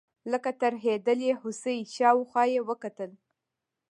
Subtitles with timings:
[0.31, 3.11] لکه ترهېدلې هوسۍ شاوخوا یې وکتل.